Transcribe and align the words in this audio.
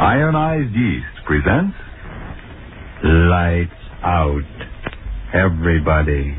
Ionized 0.00 0.74
Yeast 0.74 1.26
presents 1.26 1.76
Lights 3.04 3.70
Out. 4.02 4.40
Everybody. 5.34 6.38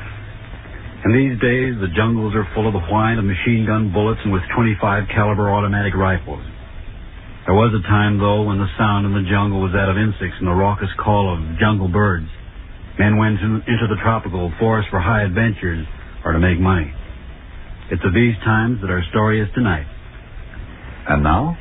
In 1.03 1.13
these 1.13 1.39
days, 1.41 1.81
the 1.81 1.89
jungles 1.97 2.35
are 2.35 2.45
full 2.53 2.67
of 2.67 2.73
the 2.73 2.85
whine 2.85 3.17
of 3.17 3.25
machine 3.25 3.65
gun 3.65 3.91
bullets 3.91 4.21
and 4.23 4.31
with 4.31 4.43
25 4.55 5.07
caliber 5.09 5.49
automatic 5.49 5.95
rifles. 5.95 6.45
There 7.45 7.55
was 7.55 7.73
a 7.73 7.81
time, 7.89 8.19
though, 8.19 8.43
when 8.43 8.59
the 8.59 8.69
sound 8.77 9.07
in 9.07 9.13
the 9.13 9.27
jungle 9.27 9.61
was 9.61 9.73
that 9.73 9.89
of 9.89 9.97
insects 9.97 10.37
and 10.37 10.47
the 10.47 10.53
raucous 10.53 10.93
call 11.01 11.33
of 11.33 11.57
jungle 11.57 11.87
birds. 11.87 12.29
Men 12.99 13.17
went 13.17 13.39
in- 13.41 13.63
into 13.65 13.87
the 13.89 13.97
tropical 14.03 14.51
forest 14.59 14.89
for 14.89 14.99
high 14.99 15.23
adventures 15.23 15.87
or 16.23 16.33
to 16.33 16.39
make 16.39 16.59
money. 16.59 16.93
It's 17.89 18.05
of 18.05 18.13
these 18.13 18.37
times 18.45 18.81
that 18.81 18.91
our 18.91 19.01
story 19.09 19.41
is 19.41 19.49
tonight. 19.55 19.87
And 21.09 21.23
now, 21.23 21.57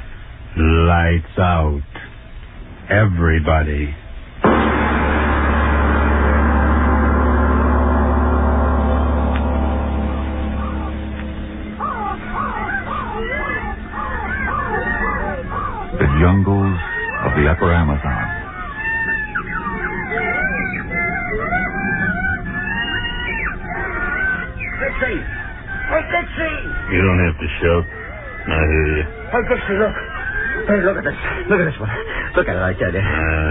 lights 0.55 1.39
out. 1.39 1.81
Everybody. 2.91 3.95
Upper 17.61 17.73
Amazon. 17.77 18.25
Hey! 25.01 25.17
You 26.93 27.01
don't 27.05 27.21
have 27.21 27.37
to 27.37 27.49
shout. 27.61 27.85
I 27.85 28.61
hear 28.65 28.87
you. 28.97 29.05
Hey, 29.29 29.43
Dixie, 29.45 29.77
look. 29.77 29.97
Hey, 30.69 30.79
look 30.85 30.97
at 30.97 31.05
this. 31.05 31.19
Look 31.53 31.61
at 31.61 31.67
this 31.69 31.81
one. 31.81 31.93
Look 32.37 32.49
at 32.49 32.57
it, 32.57 32.65
I 32.65 32.73
tell 32.81 32.93
you. 32.93 33.01
Ah, 33.05 33.51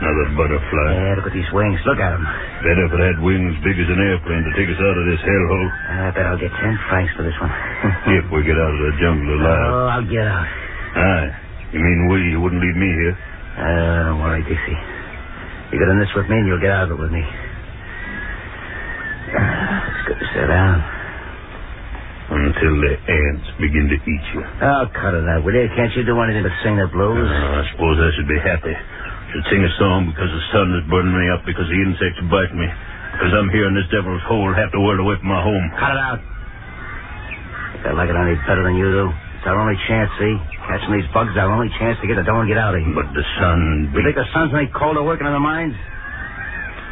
another 0.00 0.26
butterfly. 0.36 0.88
Yeah, 0.96 1.14
look 1.20 1.28
at 1.28 1.36
these 1.36 1.48
wings. 1.52 1.80
Look 1.84 2.00
at 2.00 2.16
them. 2.16 2.24
Better 2.64 2.84
if 2.88 2.92
it 2.96 3.00
had 3.12 3.18
wings 3.20 3.56
big 3.64 3.76
as 3.76 3.88
an 3.92 4.00
airplane 4.00 4.44
to 4.44 4.52
take 4.56 4.68
us 4.72 4.80
out 4.80 4.96
of 4.96 5.04
this 5.08 5.20
hellhole. 5.20 5.68
I 5.88 6.10
bet 6.16 6.24
I'll 6.28 6.40
get 6.40 6.52
ten 6.56 6.76
francs 6.88 7.12
for 7.16 7.24
this 7.28 7.36
one. 7.40 7.52
If 8.20 8.26
we 8.32 8.40
get 8.44 8.56
out 8.56 8.72
of 8.72 8.80
the 8.80 8.92
jungle 9.00 9.36
alive. 9.40 9.68
Oh, 9.72 9.86
I'll 10.00 10.08
get 10.08 10.24
out. 10.24 10.48
Aye. 10.48 11.28
You 11.72 11.80
mean 11.80 12.00
we? 12.08 12.18
You 12.34 12.40
wouldn't 12.40 12.60
leave 12.60 12.76
me 12.76 12.88
here? 12.88 13.14
Uh, 13.60 14.08
don't 14.08 14.20
worry, 14.24 14.42
Dixie. 14.48 14.78
You 15.72 15.78
get 15.78 15.88
in 15.92 16.00
this 16.00 16.10
with 16.16 16.26
me 16.32 16.36
and 16.40 16.48
you'll 16.48 16.60
get 16.64 16.72
out 16.72 16.88
of 16.90 16.96
it 16.96 17.00
with 17.00 17.12
me. 17.12 17.22
Ah, 19.36 19.84
It's 19.86 20.02
good 20.08 20.18
to 20.18 20.26
sit 20.34 20.46
down. 20.48 20.78
Until 22.30 22.74
the 22.78 22.94
ants 23.10 23.46
begin 23.58 23.90
to 23.90 23.98
eat 23.98 24.24
you. 24.34 24.42
Oh, 24.62 24.86
cut 24.94 25.14
it 25.18 25.26
out, 25.26 25.42
will 25.44 25.52
you? 25.54 25.66
Can't 25.74 25.90
you 25.98 26.06
do 26.06 26.14
anything 26.22 26.46
but 26.46 26.54
sing 26.62 26.78
the 26.78 26.86
blues? 26.88 27.26
Oh, 27.26 27.58
I 27.58 27.62
suppose 27.74 27.98
I 27.98 28.10
should 28.16 28.30
be 28.30 28.38
happy. 28.38 28.74
Should 29.34 29.46
sing 29.50 29.62
a 29.66 29.72
song 29.78 30.10
because 30.14 30.30
the 30.30 30.44
sun 30.54 30.70
is 30.78 30.86
burning 30.90 31.14
me 31.14 31.26
up, 31.30 31.42
because 31.46 31.66
the 31.66 31.78
insects 31.78 32.22
bite 32.30 32.54
me, 32.54 32.66
because 33.18 33.34
I'm 33.34 33.50
here 33.50 33.66
in 33.66 33.74
this 33.74 33.86
devil's 33.90 34.22
hole, 34.30 34.50
half 34.54 34.70
the 34.70 34.78
world 34.82 35.02
away 35.02 35.18
from 35.18 35.26
my 35.30 35.42
home. 35.42 35.64
Cut 35.78 35.90
it 35.94 36.02
out. 36.02 36.20
I 37.82 37.92
like 37.98 38.10
it 38.10 38.14
any 38.18 38.34
better 38.46 38.62
than 38.62 38.78
you 38.78 38.88
do? 38.90 39.04
It's 39.40 39.48
our 39.48 39.56
only 39.56 39.80
chance, 39.88 40.12
see? 40.20 40.36
Catching 40.68 40.92
these 41.00 41.08
bugs 41.16 41.32
is 41.32 41.40
our 41.40 41.48
only 41.48 41.72
chance 41.80 41.96
to 42.04 42.06
get 42.06 42.20
the 42.20 42.28
door 42.28 42.44
and 42.44 42.48
get 42.52 42.60
out 42.60 42.76
of 42.76 42.84
here. 42.84 42.92
But 42.92 43.08
the 43.16 43.24
sun. 43.40 43.88
You 43.88 44.04
think 44.04 44.12
the 44.20 44.28
sun's 44.36 44.52
any 44.52 44.68
colder 44.68 45.00
working 45.00 45.24
in 45.24 45.32
the 45.32 45.40
mines? 45.40 45.72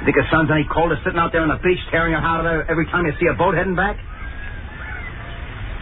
You 0.01 0.09
think 0.09 0.17
the 0.17 0.25
sun's 0.33 0.49
any 0.49 0.65
colder 0.65 0.97
sitting 1.05 1.21
out 1.21 1.29
there 1.29 1.45
on 1.45 1.53
the 1.53 1.61
beach 1.61 1.77
tearing 1.93 2.17
your 2.17 2.25
heart 2.25 2.49
out 2.49 2.73
every 2.73 2.89
time 2.89 3.05
you 3.05 3.13
see 3.21 3.29
a 3.29 3.37
boat 3.37 3.53
heading 3.53 3.77
back? 3.77 4.01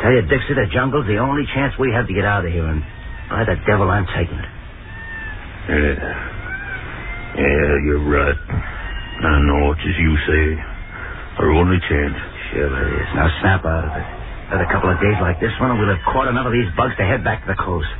Tell 0.03 0.11
you, 0.11 0.27
Dixie, 0.27 0.59
the 0.59 0.67
jungle's 0.75 1.07
the 1.07 1.23
only 1.23 1.47
chance 1.55 1.71
we 1.79 1.95
have 1.95 2.11
to 2.11 2.15
get 2.15 2.27
out 2.27 2.43
of 2.43 2.51
here, 2.51 2.67
and 2.67 2.83
by 3.31 3.47
the 3.47 3.55
devil, 3.63 3.87
I'm 3.87 4.11
taking 4.11 4.35
it. 4.35 4.51
Yeah. 5.71 6.03
Yeah, 7.39 7.73
you're 7.87 8.11
right. 8.11 8.43
I 9.23 9.39
know 9.47 9.71
it's 9.71 9.87
as 9.87 9.97
you 10.03 10.13
say. 10.27 10.45
Our 11.39 11.51
only 11.55 11.79
chance. 11.87 12.19
Sure 12.51 12.67
it 12.67 13.03
is. 13.03 13.09
Now 13.15 13.31
snap 13.39 13.65
out 13.65 13.85
of 13.87 13.93
it. 13.95 14.16
Another 14.51 14.69
couple 14.71 14.91
of 14.91 14.99
days 15.03 15.19
like 15.21 15.41
this 15.43 15.53
one, 15.59 15.75
and 15.75 15.79
we'll 15.83 15.91
have 15.91 16.03
caught 16.07 16.29
enough 16.31 16.47
of 16.47 16.55
these 16.55 16.71
bugs 16.79 16.95
to 16.99 17.05
head 17.05 17.25
back 17.27 17.43
to 17.43 17.49
the 17.51 17.59
coast. 17.59 17.91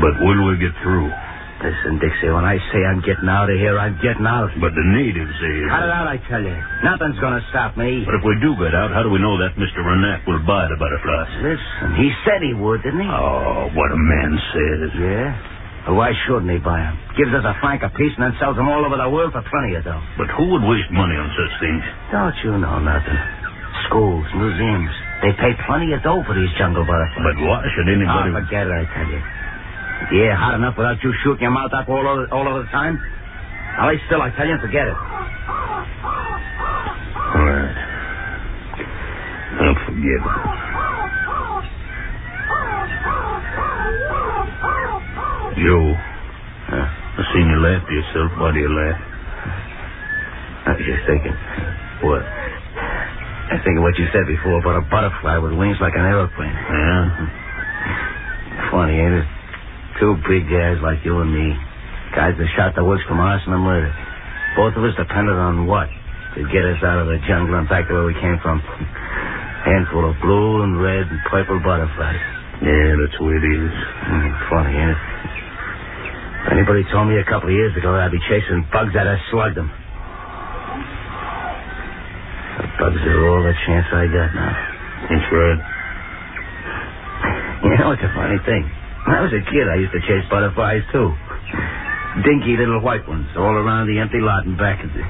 But 0.00 0.16
will 0.24 0.48
we 0.48 0.56
get 0.56 0.72
through? 0.80 1.12
Listen, 1.58 1.98
Dixie, 1.98 2.30
when 2.30 2.46
I 2.46 2.54
say 2.70 2.86
I'm 2.86 3.02
getting 3.02 3.26
out 3.26 3.50
of 3.50 3.58
here, 3.58 3.76
I'm 3.82 3.98
getting 3.98 4.24
out. 4.24 4.46
But 4.62 4.78
the 4.78 4.86
natives 4.94 5.34
say. 5.42 5.54
Cut 5.66 5.84
it 5.84 5.90
out, 5.90 6.06
I 6.06 6.16
tell 6.30 6.38
you. 6.40 6.54
Nothing's 6.86 7.18
going 7.18 7.34
to 7.34 7.42
stop 7.50 7.74
me. 7.74 8.06
But 8.06 8.14
if 8.14 8.22
we 8.22 8.38
do 8.38 8.54
get 8.62 8.78
out, 8.78 8.94
how 8.94 9.02
do 9.02 9.10
we 9.10 9.18
know 9.18 9.34
that 9.42 9.58
Mr. 9.58 9.82
Renack 9.82 10.22
will 10.24 10.38
buy 10.46 10.70
the 10.70 10.78
butterflies? 10.78 11.28
Listen, 11.42 11.98
he 11.98 12.14
said 12.22 12.40
he 12.46 12.54
would, 12.54 12.80
didn't 12.86 13.02
he? 13.02 13.10
Oh, 13.10 13.74
what 13.74 13.90
a 13.90 13.98
man 13.98 14.32
says. 14.54 14.88
Yeah? 15.02 15.28
Well, 15.90 15.96
why 15.98 16.14
shouldn't 16.28 16.46
he 16.52 16.62
buy 16.62 16.78
'em? 16.78 16.94
Gives 17.18 17.34
us 17.34 17.42
a 17.42 17.54
franc 17.58 17.82
apiece 17.82 18.14
and 18.16 18.22
then 18.30 18.38
sells 18.38 18.54
'em 18.56 18.68
all 18.68 18.84
over 18.86 18.94
the 18.96 19.08
world 19.10 19.32
for 19.34 19.42
plenty 19.42 19.74
of 19.74 19.82
dough. 19.82 20.00
But 20.16 20.28
who 20.38 20.46
would 20.54 20.62
waste 20.62 20.90
money 20.94 21.16
on 21.16 21.26
such 21.34 21.58
things? 21.58 21.82
Don't 22.12 22.36
you 22.44 22.54
know 22.58 22.78
nothing? 22.78 23.18
Schools, 23.90 24.26
museums. 24.34 24.94
They 25.22 25.32
pay 25.38 25.52
plenty 25.66 25.92
of 25.94 26.02
dough 26.02 26.22
for 26.26 26.34
these 26.34 26.50
jungle 26.58 26.84
butterflies. 26.86 27.24
But 27.24 27.36
why 27.42 27.62
should 27.74 27.88
anybody... 27.88 28.30
Oh, 28.30 28.38
forget 28.38 28.66
it, 28.66 28.72
I 28.72 28.84
tell 28.94 29.08
you. 29.10 29.22
Yeah, 30.22 30.36
hot 30.36 30.54
enough 30.54 30.76
without 30.78 31.02
you 31.02 31.12
shooting 31.24 31.42
your 31.42 31.50
mouth 31.50 31.72
up 31.74 31.88
all 31.88 32.06
over, 32.06 32.26
all 32.32 32.46
over 32.48 32.62
the 32.62 32.70
time? 32.70 32.98
Now 33.78 33.88
lay 33.88 33.98
still, 34.06 34.22
I 34.22 34.30
tell 34.30 34.46
you, 34.46 34.52
and 34.54 34.62
forget 34.62 34.86
it. 34.86 34.94
All 37.18 37.44
right. 37.44 37.98
I'll 39.42 39.74
forget 39.86 40.20
it. 40.22 40.58
Joe, 45.56 45.94
Huh? 46.68 46.86
I 47.18 47.22
seen 47.34 47.48
you 47.48 47.58
laugh 47.60 47.82
to 47.86 47.92
yourself. 47.94 48.30
Why 48.38 48.52
do 48.52 48.58
you 48.60 48.68
laugh? 48.70 49.00
I 50.66 50.70
was 50.72 50.84
just 50.86 51.04
thinking. 51.08 51.36
What? 52.02 52.22
I 53.48 53.56
think 53.64 53.80
of 53.80 53.82
what 53.82 53.96
you 53.96 54.04
said 54.12 54.28
before 54.28 54.60
about 54.60 54.76
a 54.76 54.84
butterfly 54.92 55.40
with 55.40 55.56
wings 55.56 55.80
like 55.80 55.96
an 55.96 56.04
aeroplane. 56.04 56.52
Yeah? 56.52 58.68
Funny, 58.68 59.00
ain't 59.00 59.24
it? 59.24 59.28
Two 59.96 60.20
big 60.28 60.44
guys 60.52 60.76
like 60.84 61.00
you 61.00 61.16
and 61.24 61.32
me. 61.32 61.56
Guys 62.12 62.36
that 62.36 62.48
shot 62.56 62.76
the 62.76 62.84
woods 62.84 63.00
from 63.08 63.20
arson 63.20 63.56
and 63.56 63.64
murder. 63.64 63.88
Both 64.56 64.76
of 64.76 64.84
us 64.84 64.92
depended 65.00 65.36
on 65.36 65.64
what? 65.64 65.88
To 66.36 66.44
get 66.52 66.60
us 66.60 66.80
out 66.84 67.00
of 67.00 67.08
the 67.08 67.16
jungle 67.24 67.56
and 67.56 67.68
back 67.68 67.88
to 67.88 67.94
where 67.96 68.04
we 68.04 68.14
came 68.20 68.36
from. 68.44 68.60
Handful 69.64 70.04
of 70.04 70.14
blue 70.20 70.62
and 70.62 70.76
red 70.76 71.08
and 71.08 71.20
purple 71.32 71.56
butterflies. 71.64 72.20
Yeah, 72.60 73.00
that's 73.00 73.16
the 73.16 73.24
way 73.24 73.32
it 73.32 73.46
is. 73.48 73.72
Mm, 74.12 74.28
funny, 74.52 74.76
ain't 74.76 74.92
it? 74.92 75.00
If 76.44 76.52
anybody 76.52 76.84
told 76.92 77.08
me 77.08 77.16
a 77.16 77.24
couple 77.24 77.48
of 77.48 77.56
years 77.56 77.72
ago 77.76 77.96
that 77.96 78.08
I'd 78.08 78.12
be 78.12 78.20
chasing 78.28 78.64
bugs, 78.72 78.92
I'd 78.92 79.08
have 79.08 79.24
slugged 79.32 79.56
them. 79.56 79.72
Bugs 82.88 83.04
are 83.04 83.28
all 83.28 83.44
the 83.44 83.52
chance 83.68 83.84
I 83.92 84.08
got 84.08 84.32
uh, 84.32 84.40
now. 84.40 84.52
That's 85.12 85.28
right. 85.28 85.60
You 87.68 87.76
know, 87.76 87.92
it's 87.92 88.00
a 88.00 88.08
funny 88.16 88.40
thing. 88.48 88.64
When 89.04 89.12
I 89.12 89.20
was 89.20 89.32
a 89.36 89.44
kid, 89.44 89.68
I 89.68 89.76
used 89.76 89.92
to 89.92 90.00
chase 90.08 90.24
butterflies, 90.32 90.80
too. 90.88 91.12
Dinky 92.24 92.56
little 92.56 92.80
white 92.80 93.04
ones 93.04 93.28
all 93.36 93.52
around 93.60 93.92
the 93.92 94.00
empty 94.00 94.24
lot 94.24 94.48
and 94.48 94.56
back 94.56 94.80
of 94.80 94.88
the... 94.96 95.04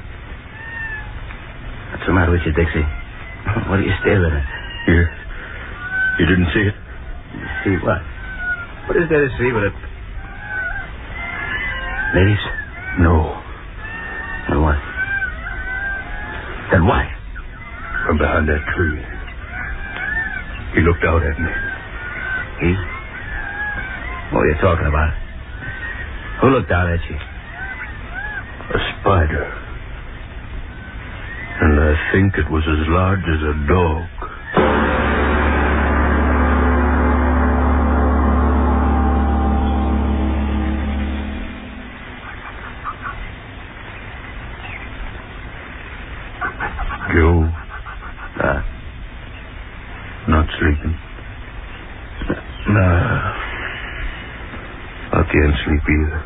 What's 1.95 2.03
the 2.03 2.11
matter 2.11 2.35
with 2.35 2.43
you, 2.43 2.51
Dixie? 2.51 2.83
What 3.71 3.79
are 3.79 3.87
you 3.87 3.95
staring 4.03 4.27
at? 4.27 4.43
You, 4.91 4.99
you 6.19 6.25
didn't 6.27 6.51
see 6.51 6.67
it? 6.67 6.75
See 7.63 7.79
what? 7.79 8.03
What 8.91 8.99
is 8.99 9.07
there 9.07 9.23
to 9.23 9.31
see 9.39 9.55
but 9.55 9.63
a 9.63 9.71
Ladies? 12.11 12.43
No. 12.99 13.39
Then 14.51 14.67
what? 14.67 14.75
Then 16.75 16.83
what? 16.85 17.07
Behind 18.19 18.49
that 18.49 18.63
tree. 18.75 19.01
He 20.75 20.81
looked 20.81 21.03
out 21.05 21.23
at 21.23 21.39
me. 21.39 21.51
He? 22.61 22.75
What 24.35 24.41
are 24.43 24.49
you 24.49 24.57
talking 24.61 24.87
about? 24.87 25.13
Who 26.41 26.49
looked 26.49 26.71
out 26.71 26.89
at 26.91 26.99
you? 27.09 27.15
A 27.15 28.79
spider. 29.01 29.45
And 31.61 31.79
I 31.79 32.11
think 32.13 32.35
it 32.37 32.51
was 32.51 32.63
as 32.67 32.87
large 32.89 33.19
as 33.23 33.41
a 33.43 33.55
dog. 33.67 34.28
Sleeping. 50.59 50.95
no. 52.69 52.81
I 55.11 55.23
can't 55.31 55.55
sleep 55.65 55.83
either. 55.89 56.23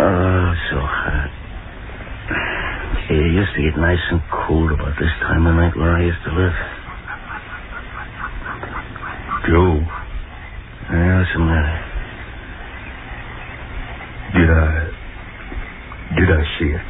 Oh, 0.00 0.54
so 0.70 0.78
hot. 0.78 1.30
It 3.10 3.32
used 3.32 3.54
to 3.56 3.62
get 3.62 3.76
nice 3.80 3.98
and 4.10 4.20
cool 4.46 4.72
about 4.74 4.94
this 5.00 5.10
time 5.22 5.46
of 5.46 5.54
night 5.56 5.76
where 5.76 5.96
I 5.96 6.04
used 6.04 6.22
to 6.24 6.32
live. 6.32 6.54
Joe, 9.48 9.80
Yeah, 10.92 11.18
what's 11.18 11.32
the 11.32 11.40
matter? 11.40 11.78
did 14.34 14.50
I... 14.50 14.90
Did 16.16 16.30
I 16.30 16.42
see 16.58 16.66
it? 16.68 16.84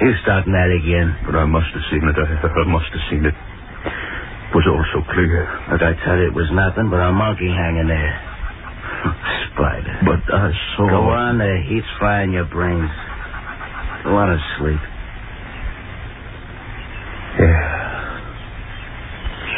You're 0.00 0.18
starting 0.22 0.52
that 0.52 0.70
again? 0.72 1.14
But 1.26 1.36
I 1.36 1.44
must 1.44 1.68
have 1.74 1.82
seen 1.90 2.02
it. 2.08 2.16
I, 2.18 2.46
I 2.48 2.64
must 2.72 2.90
have 2.92 3.04
seen 3.10 3.24
it. 3.26 3.34
Was 4.54 4.66
all 4.68 4.84
so 4.92 5.00
clear. 5.14 5.48
Look, 5.72 5.80
I 5.80 5.96
tell 6.04 6.18
you, 6.18 6.28
it 6.28 6.34
was 6.34 6.50
nothing 6.52 6.90
but 6.90 7.00
a 7.00 7.10
monkey 7.10 7.48
hanging 7.48 7.88
there. 7.88 8.14
Spider. 9.54 9.96
But 10.04 10.34
I 10.34 10.50
saw... 10.76 10.88
Go 10.90 11.08
on, 11.08 11.38
the 11.38 11.62
heat's 11.68 11.86
frying 11.98 12.32
your 12.32 12.44
brains. 12.44 12.90
Go 14.04 14.10
on 14.16 14.28
to 14.28 14.38
sleep. 14.58 14.80
Yeah. 17.40 17.72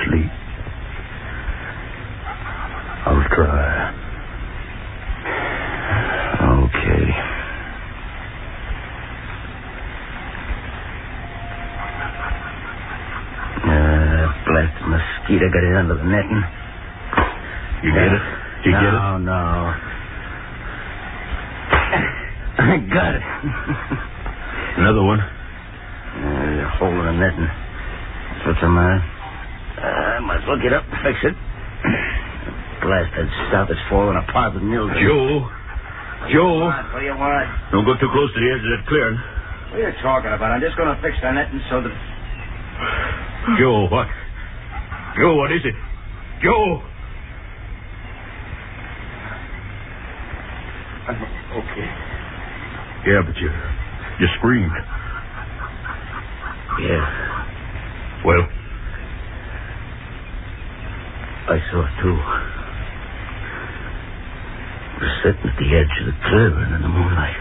Sleep. 0.06 0.30
I'll 3.06 3.24
try. 3.34 3.73
Mosquito 15.44 15.52
got 15.52 15.64
it 15.64 15.76
under 15.76 15.94
the 15.94 16.04
netting. 16.04 16.42
You 17.82 17.92
get 17.92 18.12
it? 18.12 18.22
You 18.64 18.72
no, 18.72 18.80
get 18.80 18.94
it? 18.94 19.00
No, 19.24 19.74
I 22.56 22.76
got 22.88 23.14
it. 23.14 23.22
Another 24.78 25.02
one? 25.02 25.20
Uh, 25.20 26.54
you're 26.54 26.68
holding 26.78 27.04
the 27.04 27.12
netting. 27.12 27.44
That's 27.44 28.46
what's 28.46 28.60
the 28.60 28.68
matter. 28.68 29.02
Uh, 29.76 29.82
I 29.84 30.20
might 30.20 30.40
as 30.40 30.46
well 30.46 30.60
get 30.62 30.72
up 30.72 30.84
and 30.88 30.98
fix 31.02 31.18
it. 31.24 31.34
Blasted 32.80 33.28
stuff 33.48 33.70
is 33.70 33.78
falling 33.90 34.16
apart 34.16 34.54
with 34.54 34.62
mildew. 34.62 34.94
Joe. 34.94 35.48
Joe. 36.30 36.68
What 36.68 37.00
do 37.00 37.04
you 37.04 37.16
want? 37.16 37.48
Don't 37.72 37.84
go 37.84 37.94
too 37.98 38.08
close 38.12 38.32
to 38.32 38.40
the 38.40 38.48
edge 38.48 38.64
of 38.64 38.70
that 38.70 38.86
clearing. 38.88 39.18
What 39.70 39.80
are 39.80 39.90
you 39.90 39.96
talking 40.00 40.32
about? 40.32 40.52
I'm 40.52 40.60
just 40.60 40.76
going 40.76 40.94
to 40.94 41.02
fix 41.02 41.18
the 41.20 41.32
netting 41.32 41.60
so 41.68 41.82
that... 41.82 41.92
Joe, 43.58 43.88
what? 43.90 44.08
Joe, 45.18 45.36
what 45.36 45.52
is 45.52 45.62
it? 45.64 45.74
Joe! 46.42 46.82
I'm 50.92 51.16
Okay. 51.58 51.88
Yeah, 53.06 53.22
but 53.26 53.36
you... 53.38 53.50
You 54.20 54.28
screamed. 54.38 54.72
Yeah, 56.80 57.32
Well, 58.24 58.48
I 61.32 61.58
saw 61.70 61.86
it 61.86 62.02
too. 62.02 62.18
Was 65.00 65.12
sitting 65.24 65.50
at 65.50 65.58
the 65.58 65.76
edge 65.76 66.00
of 66.00 66.06
the 66.06 66.18
clearing 66.28 66.74
in 66.74 66.82
the 66.82 66.88
moonlight. 66.88 67.36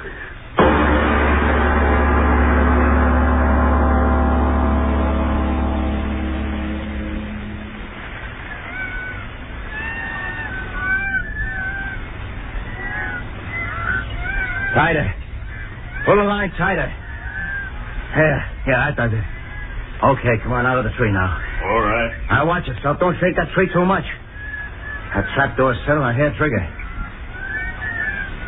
Tighter. 14.76 15.16
Pull 16.06 16.18
the 16.18 16.24
line 16.24 16.52
tighter. 16.52 16.86
Yeah, 18.16 18.40
yeah, 18.68 18.88
I 18.88 18.92
does 18.92 19.12
it. 19.12 19.26
Okay, 20.06 20.38
come 20.44 20.54
on 20.54 20.68
out 20.68 20.78
of 20.78 20.84
the 20.86 20.92
tree 20.92 21.12
now. 21.12 21.42
all 21.66 21.82
right. 21.82 22.14
Now 22.30 22.46
watch 22.46 22.68
yourself. 22.68 23.00
Don't 23.00 23.16
shake 23.20 23.36
that 23.38 23.52
tree 23.56 23.70
too 23.74 23.86
much. 23.86 24.06
That 25.16 25.26
trapdoor's 25.34 25.78
set 25.88 25.98
on 25.98 26.08
a 26.08 26.14
hair 26.14 26.32
trigger. 26.38 26.62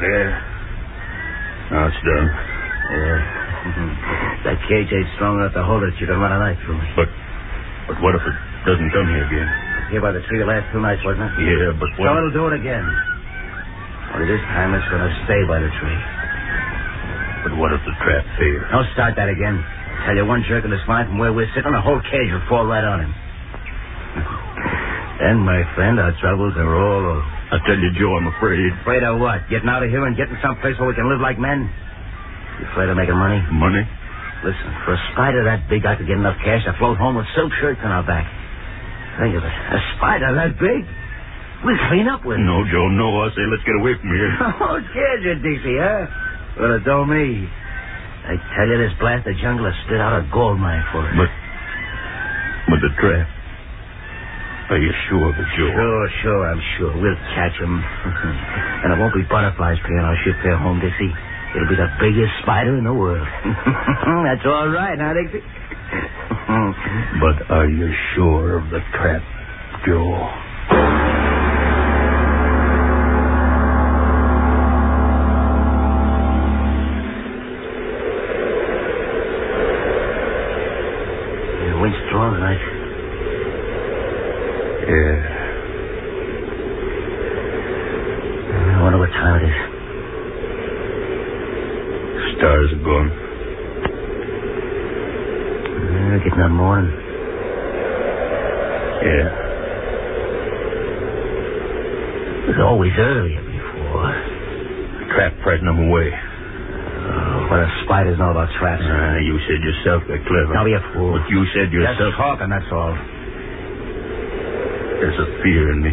There. 0.01 0.29
Now 1.71 1.87
it's 1.87 2.01
done. 2.01 2.27
Yeah. 2.91 3.17
that 4.49 4.57
cage 4.67 4.89
ain't 4.89 5.07
strong 5.15 5.37
enough 5.39 5.53
to 5.53 5.63
hold 5.63 5.83
it. 5.85 5.93
You 6.01 6.07
can 6.09 6.17
run 6.17 6.33
a 6.33 6.39
knife 6.41 6.57
through 6.65 6.81
it. 6.81 6.89
But... 6.97 7.09
But 7.87 7.97
what 8.01 8.15
if 8.15 8.21
it 8.21 8.35
doesn't 8.65 8.91
come 8.93 9.07
here 9.09 9.25
again? 9.25 9.49
Here 9.89 10.01
by 10.01 10.11
the 10.13 10.21
tree 10.29 10.39
the 10.39 10.45
last 10.47 10.69
two 10.71 10.79
nights, 10.79 11.01
wasn't 11.03 11.27
it? 11.27 11.33
Yeah, 11.43 11.73
but 11.75 11.89
So 11.97 12.05
it'll 12.05 12.31
do 12.31 12.47
it 12.53 12.61
again. 12.61 12.85
Only 14.15 14.27
this 14.29 14.39
time 14.53 14.71
it's 14.77 14.87
going 14.87 15.01
to 15.01 15.11
stay 15.25 15.41
by 15.49 15.59
the 15.59 15.71
tree. 15.81 15.99
But 17.43 17.57
what 17.57 17.73
if 17.73 17.81
the 17.83 17.95
trap 18.05 18.23
fails? 18.37 18.63
Don't 18.71 18.87
start 18.93 19.17
that 19.17 19.27
again. 19.27 19.57
Tell 20.05 20.15
you 20.15 20.25
one 20.25 20.45
jerk 20.47 20.63
in 20.63 20.71
the 20.71 20.79
spine 20.85 21.07
from 21.09 21.17
where 21.17 21.33
we're 21.33 21.49
sitting, 21.57 21.73
the 21.73 21.81
whole 21.81 21.99
cage 22.05 22.29
will 22.31 22.45
fall 22.47 22.65
right 22.65 22.85
on 22.85 23.01
him. 23.01 23.11
then, 25.19 25.37
my 25.41 25.65
friend, 25.73 25.99
our 25.99 26.13
troubles 26.21 26.53
are 26.57 26.75
all 26.77 27.17
over. 27.17 27.25
I 27.51 27.59
tell 27.67 27.75
you, 27.75 27.91
Joe, 27.99 28.15
I'm 28.15 28.31
afraid. 28.31 28.71
Afraid 28.81 29.03
of 29.03 29.19
what? 29.19 29.43
Getting 29.51 29.67
out 29.67 29.83
of 29.83 29.91
here 29.91 30.07
and 30.07 30.15
getting 30.15 30.39
someplace 30.39 30.79
where 30.79 30.87
we 30.87 30.95
can 30.95 31.11
live 31.11 31.19
like 31.19 31.35
men? 31.35 31.67
You 32.59 32.65
afraid 32.71 32.87
of 32.87 32.95
making 32.95 33.19
money? 33.19 33.43
Money? 33.51 33.83
Listen, 34.47 34.71
for 34.87 34.95
a 34.95 35.01
spider 35.11 35.43
that 35.43 35.67
big, 35.67 35.85
I 35.85 35.99
could 35.99 36.07
get 36.07 36.15
enough 36.15 36.39
cash 36.41 36.63
to 36.63 36.73
float 36.79 36.97
home 36.97 37.19
with 37.19 37.27
silk 37.35 37.51
shirts 37.59 37.83
on 37.83 37.91
our 37.91 38.07
back. 38.07 38.23
Think 39.19 39.35
of 39.35 39.43
it. 39.43 39.51
A 39.51 39.79
spider 39.99 40.31
that 40.33 40.55
big? 40.55 40.87
We'll 41.67 41.77
clean 41.91 42.07
up 42.07 42.23
with 42.23 42.39
it. 42.39 42.47
No, 42.47 42.63
Joe, 42.71 42.87
no. 42.87 43.21
I 43.21 43.29
say 43.35 43.43
let's 43.51 43.67
get 43.67 43.75
away 43.77 43.99
from 43.99 44.09
here. 44.15 44.31
Oh, 44.63 44.79
scared 44.95 45.21
you, 45.21 45.35
Dixie, 45.43 45.77
huh? 45.77 46.07
Well, 46.57 46.73
it 46.79 46.83
don't 46.87 47.11
me. 47.11 47.45
I 47.45 48.39
tell 48.55 48.65
you, 48.65 48.79
this 48.79 48.95
blasted 48.97 49.35
jungle 49.43 49.67
has 49.67 49.75
spit 49.85 49.99
out 49.99 50.15
a 50.15 50.23
gold 50.31 50.57
mine 50.57 50.81
for 50.95 51.03
us. 51.03 51.13
But... 51.19 51.29
But 52.71 52.79
the 52.79 52.91
trap... 52.95 53.27
Are 54.71 54.79
you 54.79 54.93
sure 55.09 55.27
of 55.27 55.35
it, 55.35 55.47
Joe? 55.59 55.67
Sure, 55.67 56.09
sure, 56.23 56.47
I'm 56.47 56.61
sure. 56.79 56.93
We'll 56.95 57.19
catch 57.35 57.59
him. 57.59 57.75
and 58.87 58.93
it 58.93 58.97
won't 58.97 59.13
be 59.13 59.23
butterflies 59.27 59.75
paying 59.83 59.99
our 59.99 60.15
ship 60.23 60.39
fare 60.41 60.55
home, 60.55 60.79
Dixie. 60.79 61.11
It'll 61.55 61.67
be 61.67 61.75
the 61.75 61.91
biggest 61.99 62.31
spider 62.41 62.77
in 62.77 62.85
the 62.85 62.93
world. 62.93 63.27
That's 63.43 64.45
all 64.47 64.69
right, 64.71 64.95
huh, 64.95 65.11
Dixie? 65.13 65.43
But 67.19 67.51
are 67.51 67.67
you 67.67 67.91
sure 68.15 68.59
of 68.59 68.69
the 68.71 68.79
trap, 68.95 69.21
Joe? 69.85 70.31
The 81.59 81.79
wind's 81.81 81.97
strong 82.07 82.33
tonight. 82.35 82.59
Yeah. 84.87 85.31
What 89.11 89.19
time 89.19 89.43
it 89.43 89.51
is. 89.51 89.59
Stars 92.39 92.71
are 92.71 92.79
gone. 92.79 93.11
Uh, 95.75 96.15
getting 96.23 96.39
on 96.39 96.55
morning. 96.55 96.95
Yeah. 99.03 99.27
It 102.39 102.55
was 102.55 102.63
always 102.63 102.95
earlier 102.95 103.43
before. 103.43 104.15
The 105.03 105.11
Trap 105.11 105.33
frightened 105.43 105.67
them 105.67 105.91
away. 105.91 106.07
Oh. 106.07 107.51
What 107.51 107.59
do 107.59 107.67
spiders 107.83 108.15
know 108.17 108.31
about 108.31 108.47
traps? 108.63 108.79
Ah, 108.79 109.19
you 109.19 109.35
said 109.43 109.59
yourself 109.59 110.07
they're 110.07 110.23
clever. 110.23 110.55
Don't 110.55 110.71
be 110.71 110.79
a 110.79 110.79
fool. 110.95 111.19
But 111.19 111.27
you 111.27 111.43
said 111.51 111.67
yourself. 111.75 111.99
Just 111.99 112.15
talking, 112.15 112.47
that's 112.47 112.71
all. 112.71 112.95
There's 115.03 115.19
a 115.19 115.27
fear 115.43 115.75
in 115.75 115.83
me. 115.83 115.91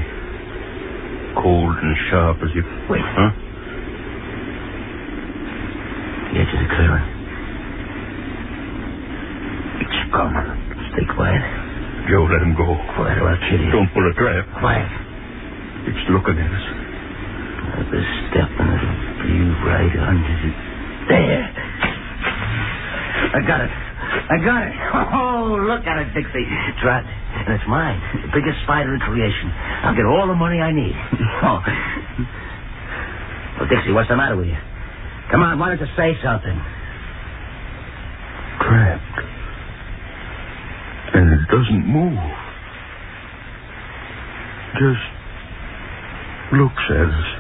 Cold 1.43 1.77
and 1.77 1.97
sharp 2.11 2.39
as 2.43 2.51
if. 2.55 2.67
Wait. 2.91 3.01
Huh? 3.03 3.31
The 6.29 6.41
edge 6.43 6.53
of 6.53 6.61
the 6.61 6.71
clearing. 6.75 7.07
It's 9.87 9.99
coming. 10.13 10.49
Stay 10.93 11.07
quiet. 11.15 11.43
Joe, 12.11 12.25
let 12.27 12.43
him 12.43 12.55
go. 12.57 12.67
Quiet 12.97 13.19
or 13.23 13.29
I'll 13.31 13.43
kill 13.49 13.61
you. 13.61 13.71
Don't 13.71 13.91
pull 13.95 14.03
a 14.03 14.15
trap. 14.15 14.45
Quiet. 14.59 14.91
It's 15.87 16.05
looking 16.11 16.39
at 16.43 16.51
us. 16.51 16.67
Another 17.79 18.03
step 18.29 18.51
and 18.59 18.71
it'll 18.75 18.97
be 19.23 19.37
right 19.63 19.95
under 20.09 20.35
the... 20.43 20.51
There. 21.09 21.45
I 23.29 23.41
got 23.47 23.61
it. 23.63 23.71
I 23.71 24.37
got 24.45 24.63
it. 24.67 24.75
Oh, 25.39 25.57
look 25.65 25.87
at 25.87 25.99
it, 26.03 26.13
Dixie. 26.15 26.45
Trot. 26.83 27.05
It's 27.51 27.65
mine. 27.69 28.01
The 28.23 28.33
biggest 28.35 28.63
spider 28.65 28.95
in 28.95 29.01
creation. 29.01 29.49
I'll 29.85 29.97
get 29.97 30.05
all 30.05 30.27
the 30.27 30.35
money 30.37 30.61
I 30.61 30.73
need. 30.73 30.93
oh. 31.43 31.61
Well, 33.59 33.69
Dixie, 33.69 33.93
what's 33.93 34.09
the 34.09 34.17
matter 34.17 34.37
with 34.37 34.47
you? 34.47 34.59
Come 35.31 35.43
on, 35.43 35.59
why 35.59 35.69
don't 35.69 35.81
you 35.81 35.93
say 35.97 36.15
something? 36.23 36.57
Trapped. 38.61 39.19
And 41.15 41.33
it 41.33 41.49
doesn't 41.49 41.87
move. 41.87 42.19
Just 44.79 45.05
looks 46.53 46.85
at 46.91 47.09
us. 47.09 47.38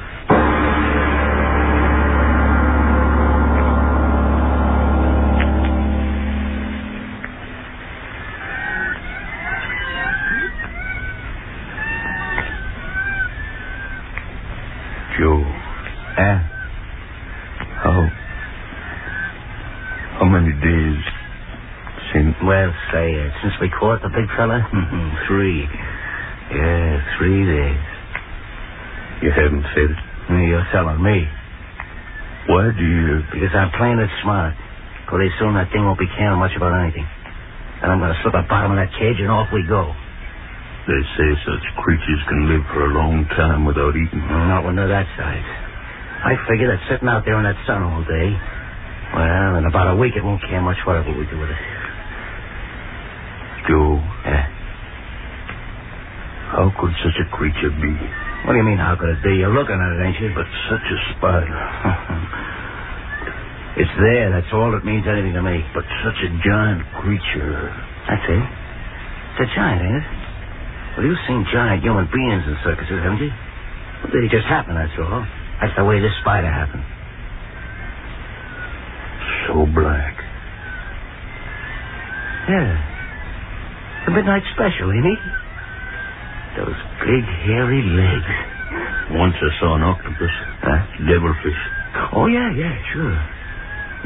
Well, 22.49 22.73
say 22.97 23.13
it. 23.13 23.33
Since 23.45 23.55
we 23.61 23.69
caught 23.77 24.01
the 24.01 24.09
big 24.09 24.25
fella? 24.41 24.65
Mm-hmm. 24.65 25.09
three. 25.29 25.69
Yeah, 26.57 26.97
three 27.21 27.45
days. 27.45 27.85
you 29.21 29.31
haven't 29.37 29.67
said 29.77 29.91
it? 29.93 30.01
You're 30.49 30.65
telling 30.73 30.97
me. 31.05 31.29
Why 32.49 32.73
do 32.73 32.81
you 32.81 33.21
Because 33.37 33.53
I'm 33.53 33.69
playing 33.77 34.01
it 34.01 34.09
smart. 34.25 34.57
Pretty 35.13 35.29
soon 35.37 35.53
that 35.61 35.69
thing 35.73 35.85
won't 35.85 36.01
be 36.01 36.09
caring 36.17 36.41
much 36.41 36.57
about 36.57 36.73
anything. 36.81 37.05
And 37.85 37.93
I'm 37.93 38.01
going 38.01 38.13
to 38.17 38.21
slip 38.25 38.33
the 38.33 38.49
bottom 38.49 38.73
of 38.73 38.79
that 38.81 38.93
cage 38.97 39.21
and 39.21 39.29
off 39.29 39.53
we 39.53 39.61
go. 39.69 39.93
They 40.89 41.01
say 41.21 41.29
such 41.45 41.65
creatures 41.85 42.23
can 42.33 42.49
live 42.49 42.65
for 42.73 42.89
a 42.89 42.93
long 42.97 43.29
time 43.37 43.69
without 43.69 43.93
eating. 43.93 44.25
Not 44.25 44.65
when 44.65 44.77
they're 44.77 44.89
that 44.89 45.05
size. 45.21 45.45
I 46.25 46.33
figure 46.49 46.73
that 46.73 46.81
sitting 46.89 47.09
out 47.13 47.29
there 47.29 47.37
in 47.37 47.45
that 47.45 47.61
sun 47.69 47.85
all 47.85 48.01
day, 48.09 48.29
well, 49.13 49.61
in 49.61 49.69
about 49.69 49.93
a 49.93 49.97
week 50.01 50.17
it 50.17 50.25
won't 50.25 50.41
care 50.49 50.61
much 50.65 50.81
whatever 50.89 51.13
we 51.13 51.29
do 51.29 51.37
with 51.39 51.53
it. 51.53 51.61
Joe, 53.69 54.01
Yeah. 54.25 54.49
How 56.69 56.81
could 56.81 56.93
such 57.01 57.17
a 57.25 57.27
creature 57.33 57.73
be? 57.81 57.93
What 58.45 58.53
do 58.53 58.59
you 58.61 58.65
mean, 58.69 58.77
how 58.77 58.97
could 58.97 59.09
it 59.09 59.23
be? 59.25 59.41
You're 59.41 59.55
looking 59.57 59.81
at 59.81 59.91
it, 59.97 60.05
ain't 60.05 60.21
you? 60.21 60.31
But 60.37 60.45
such 60.69 60.85
a 60.85 60.99
spider. 61.17 61.65
it's 63.81 63.95
there. 63.97 64.29
That's 64.37 64.53
all 64.53 64.69
that 64.73 64.85
means 64.85 65.09
anything 65.09 65.33
to 65.33 65.43
me. 65.43 65.65
But 65.73 65.85
such 66.05 66.21
a 66.29 66.31
giant 66.45 66.85
creature. 67.01 67.73
That's 68.09 68.27
it. 68.29 68.45
It's 69.33 69.49
a 69.49 69.55
giant, 69.57 69.81
ain't 69.81 69.97
it? 69.97 70.07
Well, 70.97 71.07
you've 71.09 71.25
seen 71.25 71.47
giant 71.53 71.83
human 71.83 72.05
beings 72.13 72.45
in 72.45 72.57
circuses, 72.65 73.01
haven't 73.01 73.25
you? 73.25 73.33
Well, 74.05 74.13
they 74.13 74.29
just 74.29 74.47
happen, 74.47 74.77
that's 74.77 74.93
all. 75.01 75.25
That's 75.65 75.73
the 75.77 75.85
way 75.89 76.01
this 76.05 76.13
spider 76.21 76.53
happened. 76.53 76.85
So 79.49 79.65
black. 79.73 80.17
Yeah. 82.49 82.77
The 84.07 84.13
midnight 84.13 84.45
special, 84.53 84.93
ain't 84.93 85.05
he? 85.05 85.48
Those 86.57 86.79
big, 87.05 87.25
hairy 87.47 87.83
legs. 87.85 88.33
Once 89.17 89.35
I 89.41 89.51
saw 89.61 89.77
an 89.77 89.83
octopus. 89.83 90.35
Huh? 90.65 90.81
Devilfish. 91.09 91.61
Oh, 92.13 92.27
yeah, 92.27 92.53
yeah, 92.53 92.75
sure. 92.93 93.17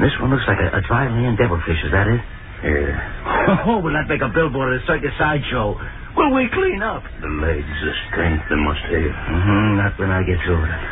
This 0.01 0.15
one 0.23 0.31
looks 0.33 0.47
like 0.49 0.59
a, 0.63 0.79
a 0.79 0.83
dry 0.87 1.09
land 1.11 1.37
devilfish, 1.39 1.81
is 1.85 1.93
that 1.93 2.07
it? 2.09 2.23
Yeah. 2.65 2.95
Oh, 3.67 3.83
will 3.83 3.93
that 3.99 4.07
make 4.07 4.23
a 4.23 4.31
billboard 4.31 4.71
at 4.79 4.83
a 4.83 4.87
circus 4.87 5.11
sideshow? 5.19 5.75
Will 6.15 6.31
we 6.33 6.47
clean 6.55 6.79
up? 6.83 7.03
The 7.21 7.27
legs, 7.43 7.67
the 7.83 7.95
strength 8.09 8.47
they 8.47 8.55
must 8.63 8.85
have. 8.87 9.13
Mm-hmm, 9.13 9.69
not 9.83 9.93
when 9.99 10.11
I 10.15 10.23
get 10.23 10.39
with 10.47 10.63
it. 10.63 10.83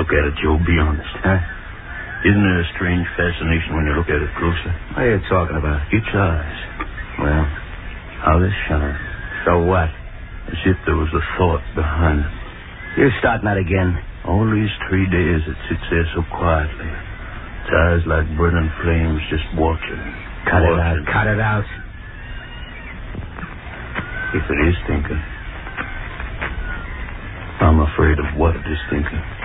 Look 0.00 0.08
at 0.08 0.24
it, 0.24 0.34
Joe. 0.40 0.56
Be 0.64 0.76
honest. 0.80 1.12
Huh? 1.20 1.36
Isn't 2.24 2.40
there 2.40 2.60
a 2.64 2.68
strange 2.78 3.04
fascination 3.18 3.76
when 3.76 3.84
you 3.90 3.94
look 3.98 4.08
at 4.08 4.16
it 4.24 4.32
closer? 4.40 4.72
What 4.96 5.04
are 5.04 5.10
you 5.12 5.20
talking 5.28 5.56
about? 5.60 5.84
Its 5.92 6.08
eyes. 6.16 6.58
Well, 7.20 7.44
How 8.24 8.40
they 8.40 8.52
shine. 8.70 8.96
so 9.44 9.52
what? 9.68 9.90
As 10.52 10.60
if 10.68 10.76
there 10.84 10.96
was 10.96 11.08
a 11.16 11.24
thought 11.38 11.64
behind 11.74 12.20
them. 12.24 12.32
You're 12.96 13.14
starting 13.20 13.48
that 13.48 13.56
again? 13.56 13.96
All 14.28 14.44
these 14.44 14.70
three 14.88 15.08
days 15.08 15.40
it 15.48 15.56
sits 15.68 15.86
there 15.90 16.06
so 16.14 16.22
quietly. 16.28 16.92
Its 17.64 17.72
eyes 17.72 18.04
like 18.06 18.28
burning 18.36 18.70
flames 18.84 19.20
just 19.32 19.48
watching. 19.56 20.02
Cut 20.46 20.62
it 20.62 20.76
out. 20.76 21.00
Cut 21.08 21.26
it 21.26 21.40
out. 21.40 21.64
If 24.36 24.44
it 24.44 24.60
is 24.68 24.76
thinking. 24.86 25.22
I'm 27.60 27.80
afraid 27.80 28.18
of 28.18 28.36
what 28.36 28.56
it 28.56 28.66
is 28.68 28.78
thinking. 28.90 29.41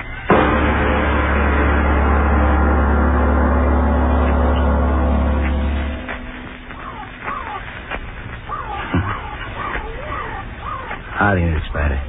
Howdy, 11.28 11.44
Miss 11.44 11.60
Spider. 11.68 12.00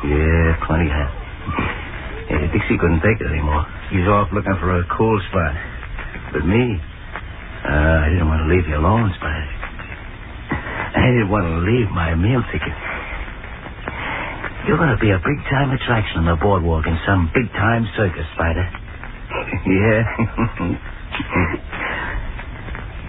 Yeah, 0.00 0.56
plenty 0.64 0.88
hot. 0.88 1.12
Yeah, 2.32 2.48
Dixie 2.56 2.80
couldn't 2.80 3.04
take 3.04 3.20
it 3.20 3.28
anymore. 3.28 3.68
He's 3.92 4.08
off 4.08 4.32
looking 4.32 4.56
for 4.56 4.80
a 4.80 4.84
cool 4.96 5.20
spot. 5.28 5.52
But 6.32 6.48
me, 6.48 6.80
uh, 7.68 8.00
I 8.00 8.08
didn't 8.08 8.32
want 8.32 8.40
to 8.40 8.48
leave 8.48 8.64
you 8.64 8.80
alone, 8.80 9.12
Spider. 9.20 9.44
I 10.56 11.04
didn't 11.12 11.28
want 11.28 11.52
to 11.52 11.68
leave 11.68 11.92
my 11.92 12.16
meal 12.16 12.40
ticket. 12.48 12.72
You're 14.64 14.80
going 14.80 14.96
to 14.96 15.02
be 15.04 15.12
a 15.12 15.20
big-time 15.20 15.76
attraction 15.76 16.24
on 16.24 16.32
the 16.32 16.40
boardwalk 16.40 16.88
in 16.88 16.96
some 17.04 17.28
big-time 17.36 17.84
circus, 17.92 18.24
Spider. 18.40 18.64
yeah. 19.68 20.00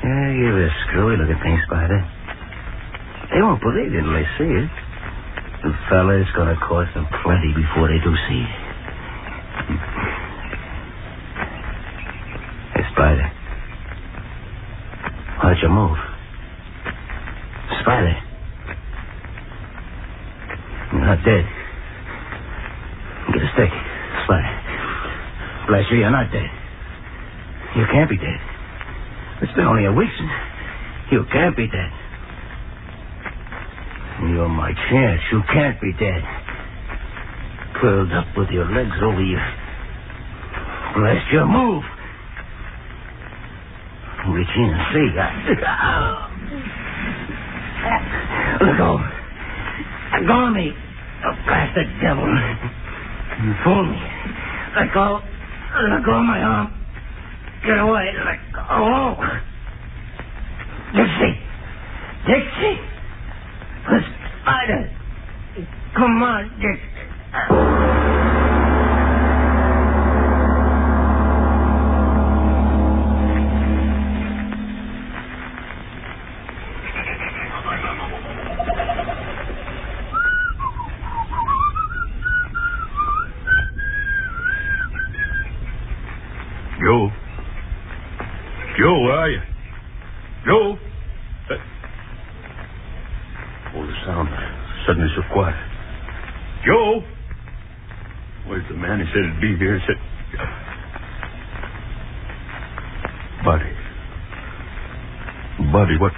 yeah, 0.03 0.27
you're 0.43 0.67
a 0.67 0.71
screwy-looking 0.91 1.39
thing, 1.39 1.55
Spider. 1.71 2.03
They 3.31 3.39
won't 3.39 3.63
believe 3.63 3.95
it 3.95 4.03
until 4.03 4.11
they 4.11 4.27
see 4.35 4.51
it. 4.59 4.90
The 5.63 5.73
fella's 5.89 6.25
going 6.35 6.49
to 6.49 6.59
cost 6.65 6.89
them 6.95 7.05
plenty 7.23 7.53
before 7.53 7.87
they 7.87 8.01
do 8.03 8.13
see. 8.27 8.43
Hey, 12.73 12.85
Spider. 12.93 13.29
Why'd 15.43 15.57
you 15.61 15.69
move? 15.69 15.97
Spider. 17.81 18.17
You're 20.93 21.05
not 21.05 21.23
dead. 21.23 21.45
Get 23.33 23.43
a 23.43 23.49
stick. 23.53 23.71
Spider. 24.25 24.57
Bless 25.67 25.85
you, 25.91 25.97
you're 25.99 26.09
not 26.09 26.31
dead. 26.31 26.49
You 27.77 27.85
can't 27.91 28.09
be 28.09 28.17
dead. 28.17 28.39
It's 29.43 29.53
been 29.53 29.65
only 29.65 29.85
a 29.85 29.93
week 29.93 30.09
since. 30.17 30.31
You 31.11 31.23
can't 31.31 31.55
be 31.55 31.67
dead. 31.67 31.91
You're 34.41 34.49
my 34.49 34.73
chance. 34.89 35.21
You 35.31 35.43
can't 35.53 35.79
be 35.79 35.93
dead. 35.99 36.23
Curled 37.79 38.11
up 38.11 38.25
with 38.35 38.49
your 38.49 38.65
legs 38.73 38.97
over 39.03 39.21
you. 39.21 39.37
Bless 40.97 41.21
your 41.31 41.45
move. 41.45 41.83
Reach 44.33 44.49
in 44.55 44.73
and 44.73 44.81
see. 44.89 45.13
Let 48.65 48.77
go. 48.79 48.97
Go 50.25 50.47
of 50.47 50.53
me. 50.53 50.73
Oh, 51.23 51.35
blasted 51.45 51.85
devil. 52.01 52.25
Fooled 53.63 53.89
me. 53.89 54.01
Let 54.75 54.91
go. 54.91 55.21
Let 55.21 56.03
go 56.03 56.13
of 56.17 56.25
my 56.25 56.41
arm. 56.41 56.73
Get 57.63 57.77
away. 57.77 58.11
Let 58.25 58.39
go. 58.55 59.17
Dixie. 60.95 61.39
Dixie. 62.25 62.79
The 63.85 64.20
spider. 64.43 64.91
Come 65.97 66.23
on, 66.23 66.51
oh, 93.75 93.85
the 93.85 93.93
sound 94.05 94.29
suddenly 94.85 95.09
so 95.15 95.21
quiet. 95.33 95.55
Joe? 96.65 97.01
Where's 98.47 98.67
the 98.69 98.75
man? 98.75 98.99
He 98.99 99.05
said 99.13 99.23
he'd 99.23 99.41
be 99.41 99.57
here. 99.57 99.79
He 99.79 99.85
said... 99.87 99.97
Buddy. 103.45 103.71
Buddy, 105.71 105.97
what? 105.99 106.13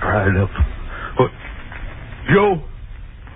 Dried 0.00 0.36
up. 0.36 0.50
What? 1.18 1.30
Joe! 2.32 2.62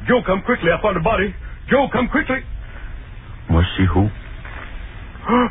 Joe, 0.08 0.22
come 0.26 0.42
quickly. 0.42 0.70
I 0.72 0.80
found 0.82 0.96
a 0.96 1.00
body. 1.00 1.34
Joe, 1.70 1.88
come 1.92 2.08
quickly. 2.08 2.38
Must 3.50 3.68
see 3.76 3.86
who? 3.92 4.08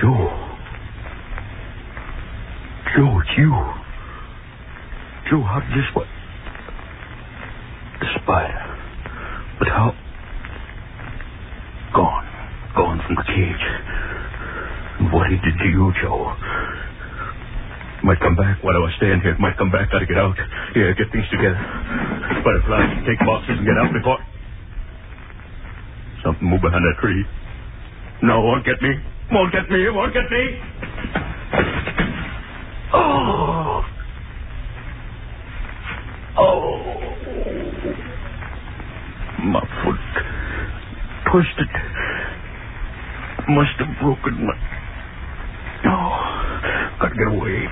Joe. 0.00 0.48
Joe, 2.96 3.20
it's 3.20 3.38
you. 3.38 3.72
How 5.52 5.60
this 5.68 5.84
what? 5.92 6.08
The 8.00 8.06
spider. 8.24 8.64
But 9.58 9.68
how? 9.68 9.92
Gone. 11.92 12.24
Gone 12.74 12.98
from 13.04 13.16
the 13.20 13.26
cage. 13.28 13.64
What 15.12 15.28
he 15.28 15.36
did 15.36 15.52
to 15.60 15.68
you, 15.68 15.92
Joe. 16.00 16.32
Might 18.02 18.18
come 18.20 18.34
back 18.34 18.64
while 18.64 18.76
I 18.76 18.80
was 18.80 18.94
staying 18.96 19.20
here. 19.20 19.36
Might 19.36 19.58
come 19.58 19.70
back. 19.70 19.92
Gotta 19.92 20.06
get 20.06 20.16
out. 20.16 20.40
Yeah, 20.74 20.96
get 20.96 21.12
things 21.12 21.28
together. 21.28 21.60
Butterfly, 22.40 23.04
take 23.04 23.20
boxes 23.20 23.60
and 23.60 23.66
get 23.68 23.76
out 23.76 23.92
before. 23.92 24.24
Something 26.24 26.48
move 26.48 26.62
behind 26.62 26.80
that 26.80 26.96
tree. 26.98 27.26
No, 28.22 28.40
won't 28.40 28.64
get 28.64 28.80
me. 28.80 28.96
Won't 29.30 29.52
get 29.52 29.68
me. 29.68 29.90
Won't 29.90 30.14
get 30.14 30.30
me. 30.32 30.44
Oh. 32.94 33.84
Oh. 36.34 36.78
My 39.44 39.60
foot 39.84 40.00
pushed 41.32 41.58
it. 41.58 41.68
Must 43.48 43.76
have 43.78 43.88
broken 44.02 44.46
my. 44.46 44.54
Oh. 45.86 46.32
Gotta 47.00 47.14
get 47.16 47.28
away. 47.28 47.66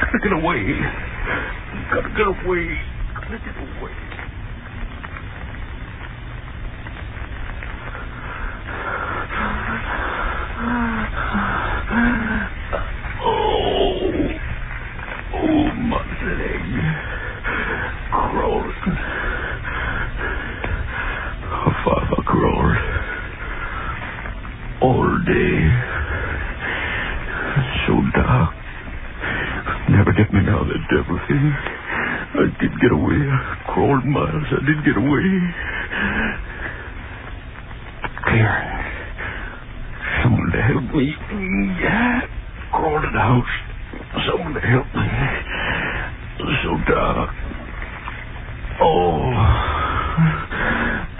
Gotta 0.00 0.18
get 0.22 0.32
away. 0.32 0.62
Gotta 1.90 2.10
get 2.16 2.26
away. 2.26 2.80
Gotta 3.14 3.38
get 3.38 3.56
away. 3.58 3.96
Oh. 13.22 13.38
Oh, 15.34 15.74
my 15.74 16.02
leg. 16.24 16.64
Crawling. 18.12 19.20
How 21.50 21.70
far 21.84 22.00
I 22.00 22.22
crawled. 22.24 22.78
All 24.82 25.09
day. 25.26 25.56
So 27.86 27.94
dark. 28.14 28.54
Never 29.90 30.12
get 30.12 30.32
me 30.32 30.40
now, 30.42 30.64
that 30.64 30.82
devil 30.90 31.18
thing. 31.28 31.52
I 32.32 32.46
did 32.60 32.72
get 32.80 32.92
away. 32.92 33.20
I 33.28 33.72
crawled 33.74 34.04
miles. 34.06 34.46
I 34.50 34.60
did 34.66 34.84
get 34.84 34.96
away. 34.96 35.26
Clear. 38.24 38.52
Someone 40.22 40.50
to 40.52 40.62
help 40.62 40.94
me. 40.94 41.16
Yeah. 41.82 42.20
Crawled 42.72 43.04
in 43.04 43.12
the 43.12 43.20
house. 43.20 44.24
Someone 44.26 44.54
to 44.54 44.60
help 44.60 44.86
me. 44.94 45.08
So 46.62 46.70
dark. 46.92 47.30
Oh. 48.82 49.32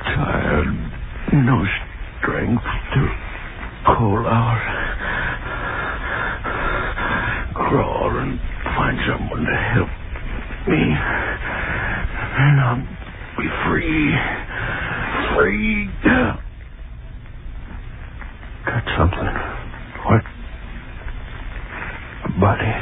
Tired. 0.04 0.92
No 1.32 1.64
to 1.64 1.89
call 4.00 4.26
out. 4.26 4.64
Crawl 7.54 8.16
and 8.16 8.40
find 8.64 8.98
someone 9.06 9.44
to 9.44 9.56
help 9.76 9.90
me. 10.68 10.82
And 12.40 12.60
I'll 12.60 12.80
be 13.36 13.48
free. 13.68 14.08
Free. 15.36 15.90
Got 18.64 18.84
something. 18.96 19.28
What? 20.06 20.22
A 22.24 22.40
body. 22.40 22.72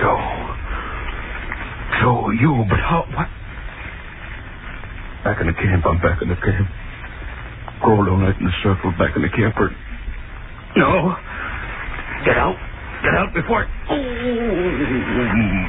Joe. 0.00 0.18
Joe, 2.00 2.30
you, 2.40 2.64
but 2.68 2.80
how? 2.80 3.04
What? 3.14 3.28
Back 5.22 5.40
in 5.42 5.46
the 5.46 5.52
camp. 5.52 5.86
I'm 5.86 6.00
back 6.00 6.22
in 6.22 6.28
the 6.28 6.34
camp. 6.36 6.68
Crawled 7.88 8.08
all 8.10 8.18
night 8.18 8.36
in 8.38 8.46
a 8.46 8.52
circle 8.62 8.92
back 8.98 9.16
in 9.16 9.22
the 9.22 9.30
camper. 9.30 9.74
No. 10.76 11.16
Get 12.26 12.36
out. 12.36 12.56
Get 13.02 13.14
out 13.14 13.32
before. 13.34 13.66
Oh, 13.90 13.96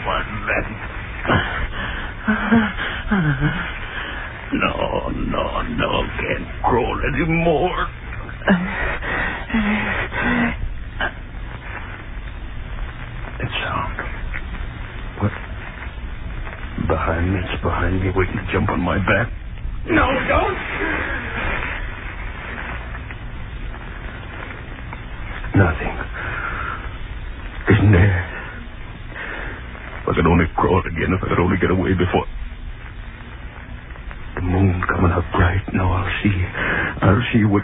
my 0.05 0.19
leg. 0.47 0.65
No, 4.53 5.09
no, 5.09 5.61
no. 5.63 6.03
Can't 6.19 6.47
crawl 6.63 7.01
anymore. 7.15 7.87
That 13.25 13.51
sound. 13.63 13.95
What? 15.21 15.31
Behind 16.89 17.33
me. 17.33 17.39
It's 17.43 17.61
behind 17.63 18.01
me, 18.01 18.11
waiting 18.15 18.35
to 18.37 18.53
jump 18.53 18.69
on 18.69 18.81
my 18.81 18.97
back. 18.99 19.31
No, 19.87 20.07
don't. 20.27 20.57
Nothing. 25.59 25.95
Isn't 27.71 27.91
there? 27.93 28.47
If 29.91 30.09
I 30.09 30.15
could 30.15 30.27
only 30.27 30.45
crawl 30.55 30.81
again, 30.81 31.13
if 31.13 31.23
I 31.23 31.29
could 31.29 31.39
only 31.39 31.57
get 31.61 31.71
away 31.71 31.93
before. 31.93 32.27
The 34.35 34.41
moon 34.41 34.81
coming 34.89 35.11
up 35.11 35.25
bright. 35.33 35.63
Now 35.73 35.91
I'll 35.93 36.13
see. 36.23 36.45
I'll 37.03 37.23
see 37.33 37.45
what. 37.45 37.63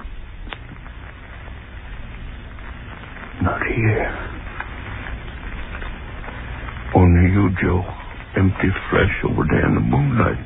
Not 3.42 3.62
here. 3.76 4.40
Only 6.96 7.32
you, 7.34 7.50
Joe. 7.62 7.84
Empty 8.38 8.70
flesh 8.92 9.16
over 9.26 9.46
there 9.50 9.68
in 9.68 9.76
the 9.76 9.82
moonlight. 9.82 10.46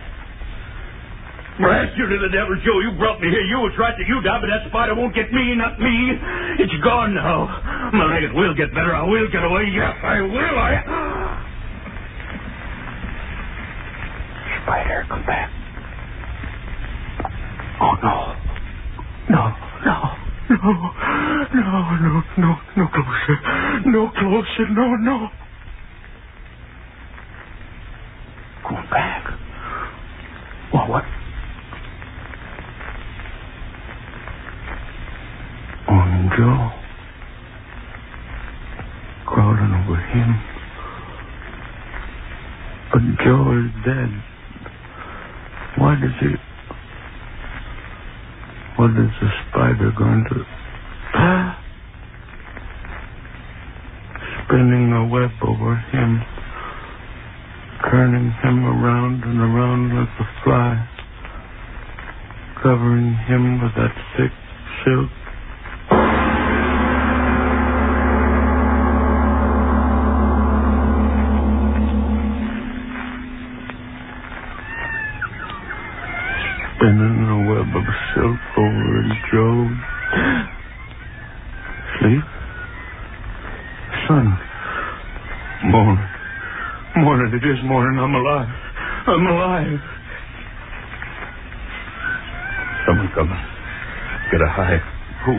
Blast 1.59 1.97
you 1.97 2.07
to 2.07 2.17
the 2.17 2.29
devil, 2.29 2.55
Joe. 2.63 2.79
You 2.79 2.91
brought 2.97 3.19
me 3.19 3.29
here. 3.29 3.43
You 3.43 3.59
was 3.59 3.73
right 3.77 3.93
that 3.97 4.07
you 4.07 4.21
died, 4.21 4.39
but 4.41 4.47
that 4.47 4.67
spider 4.69 4.95
won't 4.95 5.13
get 5.13 5.31
me, 5.31 5.55
not 5.55 5.79
me. 5.79 6.17
It's 6.57 6.73
gone 6.83 7.13
now. 7.13 7.91
My 7.93 8.05
leg 8.19 8.31
will 8.33 8.55
get 8.55 8.73
better. 8.73 8.95
I 8.95 9.03
will 9.03 9.29
get 9.29 9.43
away. 9.43 9.67
Yes, 9.73 9.95
I 10.01 10.21
will. 10.21 10.55
I. 10.59 10.83
Spider, 14.63 15.05
come 15.09 15.25
back. 15.25 15.51
Oh, 17.81 17.95
no. 18.03 18.35
No, 19.29 19.53
no, 19.85 20.15
no, 20.49 20.57
no, 21.53 21.95
no, 22.01 22.23
no, 22.37 22.55
no 22.77 22.87
closer. 22.87 23.37
No 23.85 24.09
closer. 24.17 24.69
No, 24.69 24.95
no. 24.95 25.29
Come 28.67 28.87
back. 28.89 29.37
Well, 30.73 30.87
what? 30.87 31.03
On 35.89 36.29
Joe. 36.37 36.71
Crawling 39.25 39.73
over 39.73 39.97
him. 39.97 40.39
But 42.91 43.01
Joe 43.23 43.51
is 43.63 43.71
dead. 43.85 44.23
Why 45.77 45.95
does 46.01 46.11
he... 46.19 46.35
What 48.79 48.91
is 48.91 49.11
the 49.19 49.29
spider 49.51 49.91
going 49.91 50.23
to... 50.31 50.39
Spinning 54.47 54.93
a 54.93 55.03
web 55.11 55.31
over 55.43 55.75
him. 55.91 56.23
Turning 57.91 58.31
him 58.41 58.63
around 58.63 59.23
and 59.25 59.39
around 59.41 59.99
like 59.99 60.15
a 60.21 60.27
fly. 60.45 60.89
Covering 62.63 63.15
him 63.27 63.61
with 63.61 63.75
that 63.75 63.91
Spinning 76.79 77.27
a 77.27 77.39
web 77.51 77.75
of 77.75 77.87
silk 78.15 78.39
over 78.55 78.99
in 79.03 79.11
Joe. 79.27 79.67
Sleep? 81.99 82.23
Sun. 84.07 84.27
Morning. 85.67 86.07
Morning. 87.03 87.33
It 87.35 87.43
is 87.43 87.59
morning. 87.65 87.99
I'm 87.99 88.15
alive. 88.15 88.47
I'm 89.07 89.27
alive. 89.27 89.79
Someone 92.87 93.11
coming. 93.11 93.43
Get 94.31 94.39
a 94.39 94.47
hide. 94.47 94.79
Who? 95.27 95.35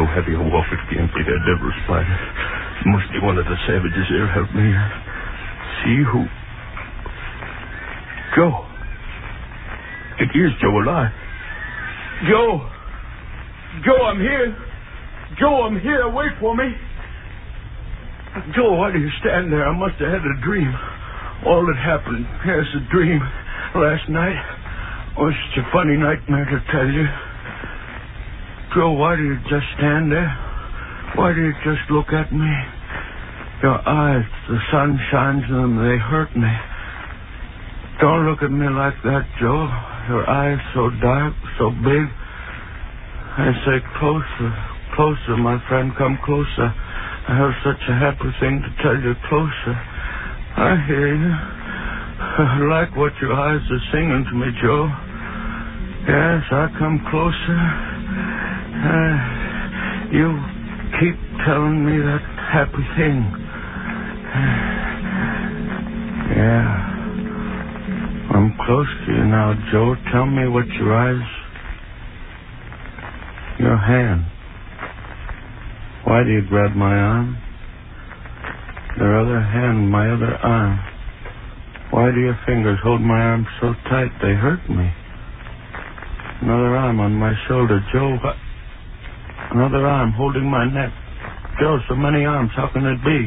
So 0.00 0.06
heavy 0.16 0.32
a 0.32 0.40
wolf 0.40 0.64
it 0.72 0.80
can't 0.88 1.12
be 1.12 1.22
that 1.28 1.40
devil 1.44 1.72
spider. 1.84 2.18
Must 2.86 3.12
be 3.12 3.20
one 3.20 3.36
of 3.36 3.44
the 3.44 3.56
savages 3.66 4.08
here. 4.08 4.28
Help 4.32 4.48
me. 4.54 4.72
See 5.84 6.02
who? 6.10 6.24
Joe. 10.32 10.38
It 10.38 10.44
is 10.46 10.52
Joe 10.60 10.78
alive. 10.78 11.12
Joe. 12.28 12.70
Joe, 13.84 14.02
I'm 14.04 14.20
here. 14.20 14.56
Joe, 15.38 15.62
I'm 15.62 15.80
here. 15.80 16.08
Wait 16.10 16.32
for 16.40 16.56
me. 16.56 16.64
Joe, 18.54 18.74
why 18.74 18.92
do 18.92 18.98
you 18.98 19.10
stand 19.20 19.52
there? 19.52 19.66
I 19.66 19.76
must 19.76 19.98
have 20.00 20.10
had 20.10 20.22
a 20.22 20.40
dream. 20.42 20.72
All 21.46 21.64
that 21.66 21.78
happened, 21.78 22.26
yes, 22.46 22.66
a 22.74 22.92
dream 22.92 23.20
last 23.74 24.08
night. 24.08 24.36
Oh, 25.16 25.28
it's 25.28 25.38
such 25.54 25.64
a 25.64 25.72
funny 25.72 25.96
nightmare 25.96 26.44
to 26.44 26.72
tell 26.72 26.86
you. 26.86 27.06
Joe, 28.74 28.92
why 28.92 29.16
do 29.16 29.22
you 29.22 29.38
just 29.48 29.66
stand 29.78 30.10
there? 30.12 30.28
Why 31.14 31.32
do 31.32 31.40
you 31.40 31.52
just 31.64 31.90
look 31.90 32.12
at 32.12 32.32
me? 32.32 32.50
Your 33.62 33.78
eyes, 33.88 34.24
the 34.48 34.58
sun 34.70 34.98
shines 35.10 35.44
in 35.48 35.54
them, 35.54 35.76
they 35.78 35.98
hurt 35.98 36.36
me. 36.36 36.50
Don't 38.00 38.26
look 38.26 38.42
at 38.42 38.50
me 38.50 38.68
like 38.68 38.94
that, 39.04 39.26
Joe. 39.40 39.66
Your 40.08 40.28
eyes 40.30 40.60
so 40.74 40.90
dark, 41.02 41.34
so 41.58 41.70
big. 41.84 42.06
I 43.22 43.52
say 43.66 43.78
closer, 43.98 44.50
closer, 44.96 45.36
my 45.38 45.58
friend, 45.68 45.92
come 45.98 46.18
closer. 46.24 46.68
I 47.28 47.36
have 47.36 47.52
such 47.64 47.82
a 47.88 47.94
happy 47.94 48.30
thing 48.40 48.62
to 48.62 48.82
tell 48.82 48.96
you 49.00 49.14
closer. 49.28 49.76
I 50.56 50.76
hear 50.86 51.16
you. 51.16 51.32
I 52.20 52.60
like 52.70 52.96
what 52.96 53.12
your 53.22 53.34
eyes 53.34 53.62
are 53.70 53.84
singing 53.92 54.24
to 54.30 54.36
me, 54.36 54.46
Joe. 54.62 54.88
Yes, 56.08 56.44
I 56.52 56.68
come 56.78 57.00
closer. 57.10 57.60
Uh, 58.88 59.16
you 60.12 60.38
keep 61.00 61.16
telling 61.46 61.84
me 61.86 61.98
that 62.02 62.22
happy 62.52 62.86
thing. 62.96 63.48
Yeah. 66.36 66.87
I'm 68.38 68.54
close 68.54 68.86
to 68.86 69.12
you 69.18 69.24
now, 69.26 69.50
Joe. 69.72 69.96
Tell 70.12 70.24
me 70.24 70.46
what 70.46 70.64
your 70.78 70.94
eyes. 70.94 71.26
Your 73.58 73.76
hand. 73.76 74.22
Why 76.06 76.22
do 76.22 76.30
you 76.30 76.42
grab 76.48 76.70
my 76.76 76.94
arm? 76.94 77.36
Your 78.96 79.18
other 79.18 79.40
hand, 79.42 79.90
my 79.90 80.06
other 80.06 80.38
arm. 80.38 80.78
Why 81.90 82.12
do 82.14 82.20
your 82.20 82.38
fingers 82.46 82.78
hold 82.84 83.00
my 83.00 83.18
arm 83.18 83.44
so 83.60 83.74
tight 83.90 84.14
they 84.22 84.38
hurt 84.38 84.62
me? 84.70 84.86
Another 86.40 86.76
arm 86.78 87.00
on 87.00 87.14
my 87.14 87.34
shoulder, 87.48 87.80
Joe. 87.92 88.18
What? 88.22 88.36
Another 89.50 89.84
arm 89.84 90.12
holding 90.12 90.48
my 90.48 90.64
neck. 90.64 90.92
Joe, 91.58 91.78
so 91.88 91.96
many 91.96 92.24
arms. 92.24 92.52
How 92.54 92.70
can 92.72 92.86
it 92.86 93.02
be? 93.02 93.26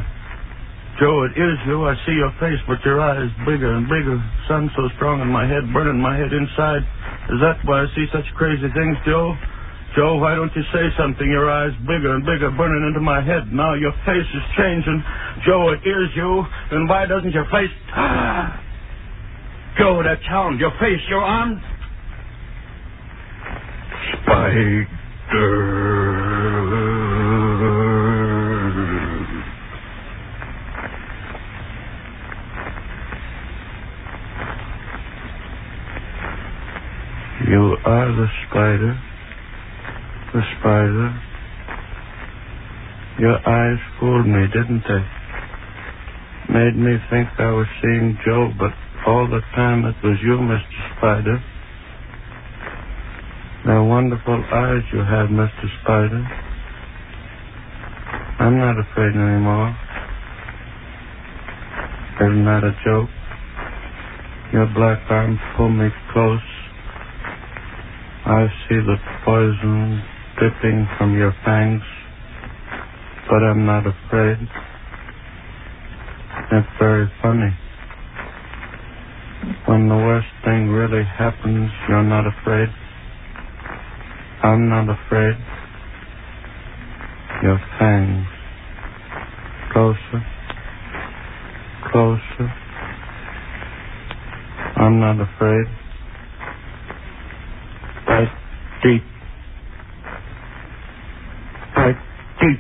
Joe, 1.02 1.26
it 1.26 1.34
is 1.34 1.58
you. 1.66 1.82
I 1.90 1.98
see 2.06 2.14
your 2.14 2.30
face, 2.38 2.62
but 2.70 2.78
your 2.86 3.02
eyes 3.02 3.26
bigger 3.42 3.74
and 3.74 3.90
bigger. 3.90 4.22
Sun 4.48 4.70
so 4.78 4.86
strong 5.02 5.18
in 5.20 5.34
my 5.34 5.50
head, 5.50 5.66
burning 5.74 5.98
my 5.98 6.14
head 6.14 6.30
inside. 6.30 6.86
Is 7.34 7.42
that 7.42 7.58
why 7.66 7.82
I 7.82 7.88
see 7.98 8.06
such 8.14 8.30
crazy 8.38 8.70
things, 8.70 8.98
Joe? 9.02 9.34
Joe, 9.98 10.22
why 10.22 10.36
don't 10.36 10.54
you 10.56 10.62
say 10.72 10.94
something? 11.02 11.26
Your 11.26 11.50
eyes 11.50 11.74
bigger 11.90 12.14
and 12.14 12.22
bigger, 12.22 12.54
burning 12.54 12.86
into 12.86 13.02
my 13.02 13.18
head. 13.18 13.50
Now 13.52 13.74
your 13.74 13.92
face 14.06 14.30
is 14.30 14.46
changing. 14.54 15.02
Joe, 15.44 15.74
it 15.74 15.82
is 15.82 16.10
you. 16.14 16.46
Then 16.70 16.88
why 16.88 17.08
doesn't 17.08 17.34
your 17.34 17.50
face... 17.50 17.74
Ah! 17.98 18.62
Joe, 19.80 20.04
that 20.06 20.22
sound, 20.30 20.60
your 20.60 20.72
face, 20.80 21.02
your 21.10 21.26
arm... 21.26 21.58
Spider. 24.22 24.88
You 37.48 37.76
are 37.86 38.11
the 38.22 38.30
spider. 38.48 38.94
The 40.34 40.44
spider. 40.60 41.10
Your 43.20 43.38
eyes 43.50 43.80
fooled 44.00 44.28
me, 44.28 44.46
didn't 44.54 44.84
they? 44.88 45.04
Made 46.54 46.78
me 46.78 46.98
think 47.10 47.30
I 47.40 47.52
was 47.52 47.68
seeing 47.82 48.18
Joe, 48.26 48.52
but 48.60 48.74
all 49.08 49.28
the 49.28 49.42
time 49.56 49.86
it 49.86 49.96
was 50.06 50.18
you, 50.22 50.38
Mr. 50.38 50.98
Spider. 50.98 51.44
They're 53.66 53.84
wonderful 53.84 54.44
eyes 54.54 54.84
you 54.94 55.00
have, 55.00 55.30
Mr. 55.30 55.66
Spider. 55.82 56.24
I'm 58.40 58.58
not 58.60 58.76
afraid 58.80 59.16
anymore. 59.16 59.78
Isn't 62.22 62.46
that 62.46 62.64
a 62.64 62.74
joke? 62.86 63.10
Your 64.54 64.68
black 64.76 65.00
arms 65.10 65.40
pull 65.58 65.70
me 65.70 65.90
close. 66.14 66.51
I 68.32 68.48
see 68.70 68.78
the 68.88 68.98
poison 69.26 70.04
dripping 70.40 70.88
from 70.98 71.18
your 71.18 71.36
fangs, 71.46 71.84
but 73.30 73.44
I'm 73.44 73.66
not 73.66 73.84
afraid. 73.88 74.38
It's 76.52 76.68
very 76.80 77.12
funny. 77.22 77.52
When 79.68 79.90
the 79.90 79.96
worst 79.96 80.28
thing 80.46 80.70
really 80.70 81.04
happens, 81.04 81.72
you're 81.90 82.04
not 82.04 82.26
afraid. 82.28 82.70
I'm 84.44 84.70
not 84.70 84.88
afraid. 84.90 85.36
Your 87.44 87.60
fangs. 87.80 88.28
Closer. 89.74 90.26
Closer. 91.92 92.54
I'm 94.78 95.00
not 95.00 95.18
afraid. 95.22 95.68
Bite 98.08 98.34
deep. 98.84 99.04
Bite 101.76 101.98
deep. 102.42 102.60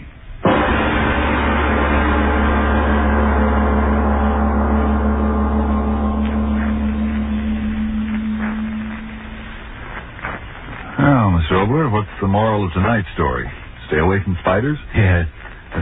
Well, 10.99 11.33
Mr. 11.39 11.53
Oboler, 11.57 11.91
what's 11.91 12.09
the 12.21 12.27
moral 12.27 12.65
of 12.67 12.73
tonight's 12.73 13.07
story? 13.15 13.49
Stay 13.87 13.99
away 13.99 14.17
from 14.23 14.37
spiders? 14.41 14.77
Yes, 14.95 15.25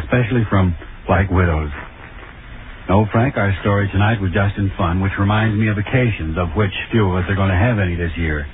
especially 0.03 0.43
from 0.49 0.75
black 1.07 1.29
widows. 1.29 1.71
No, 2.89 3.05
Frank, 3.11 3.37
our 3.37 3.53
story 3.61 3.89
tonight 3.91 4.21
was 4.21 4.31
just 4.33 4.57
in 4.57 4.71
fun, 4.77 5.01
which 5.01 5.13
reminds 5.19 5.57
me 5.59 5.69
of 5.69 5.77
occasions 5.77 6.37
of 6.37 6.49
which 6.55 6.73
few 6.91 7.05
of 7.09 7.23
us 7.23 7.29
are 7.29 7.35
going 7.35 7.49
to 7.49 7.55
have 7.55 7.79
any 7.79 7.95
this 7.95 8.11
year. 8.17 8.47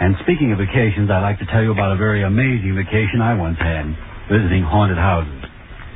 And 0.00 0.16
speaking 0.24 0.52
of 0.52 0.58
vacations, 0.58 1.10
I'd 1.12 1.20
like 1.20 1.38
to 1.40 1.48
tell 1.52 1.62
you 1.62 1.72
about 1.72 1.92
a 1.92 2.00
very 2.00 2.24
amazing 2.24 2.72
vacation 2.72 3.20
I 3.20 3.36
once 3.36 3.60
had, 3.60 3.84
visiting 4.32 4.64
haunted 4.64 4.96
houses. 4.96 5.44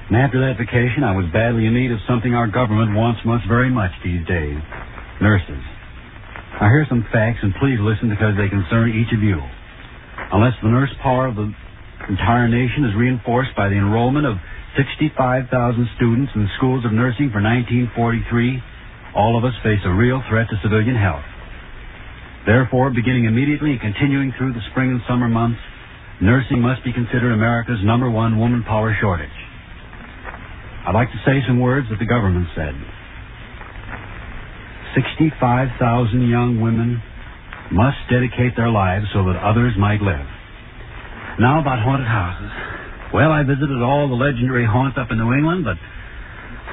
And 0.09 0.15
after 0.21 0.39
that 0.47 0.61
vacation, 0.61 1.03
I 1.03 1.17
was 1.17 1.27
badly 1.33 1.67
in 1.67 1.75
need 1.75 1.91
of 1.91 1.99
something 2.07 2.35
our 2.35 2.47
government 2.47 2.95
wants 2.95 3.25
most 3.25 3.49
very 3.49 3.71
much 3.71 3.91
these 4.05 4.23
days 4.29 4.61
nurses. 5.21 5.65
Now, 6.61 6.69
here's 6.69 6.89
some 6.89 7.05
facts, 7.13 7.41
and 7.43 7.53
please 7.61 7.81
listen 7.81 8.09
because 8.09 8.37
they 8.37 8.49
concern 8.49 8.93
each 8.93 9.13
of 9.13 9.21
you. 9.25 9.41
Unless 10.33 10.57
the 10.63 10.69
nurse 10.69 10.93
power 11.03 11.27
of 11.27 11.37
the 11.37 11.49
entire 12.09 12.49
nation 12.49 12.85
is 12.85 12.95
reinforced 12.97 13.57
by 13.57 13.69
the 13.69 13.77
enrollment 13.77 14.25
of 14.25 14.37
65,000 14.77 15.49
students 15.97 16.33
in 16.37 16.45
the 16.45 16.53
schools 16.57 16.85
of 16.85 16.93
nursing 16.93 17.33
for 17.33 17.41
1943, 17.41 18.63
all 19.17 19.37
of 19.37 19.45
us 19.45 19.57
face 19.65 19.81
a 19.85 19.93
real 19.93 20.23
threat 20.29 20.49
to 20.53 20.57
civilian 20.63 20.97
health. 20.97 21.25
Therefore, 22.47 22.95
beginning 22.95 23.27
immediately 23.27 23.73
and 23.75 23.81
continuing 23.81 24.33
through 24.39 24.55
the 24.55 24.63
spring 24.71 24.91
and 24.95 25.01
summer 25.11 25.27
months, 25.27 25.59
nursing 26.23 26.63
must 26.63 26.85
be 26.85 26.93
considered 26.93 27.35
America's 27.35 27.83
number 27.83 28.09
one 28.09 28.39
woman 28.39 28.63
power 28.63 28.97
shortage. 29.01 29.35
I'd 30.87 30.95
like 30.95 31.11
to 31.11 31.21
say 31.27 31.43
some 31.49 31.59
words 31.59 31.91
that 31.91 31.99
the 31.99 32.07
government 32.07 32.47
said. 32.55 32.71
65,000 34.95 36.31
young 36.31 36.63
women 36.63 37.03
must 37.75 37.99
dedicate 38.09 38.55
their 38.55 38.71
lives 38.71 39.07
so 39.13 39.27
that 39.27 39.37
others 39.43 39.75
might 39.77 40.01
live. 40.01 40.25
Now 41.43 41.61
about 41.61 41.83
haunted 41.83 42.07
houses. 42.07 42.55
Well, 43.13 43.35
I 43.35 43.43
visited 43.43 43.83
all 43.83 44.07
the 44.07 44.15
legendary 44.15 44.65
haunts 44.65 44.97
up 44.97 45.11
in 45.11 45.19
New 45.19 45.35
England, 45.35 45.67
but, 45.67 45.77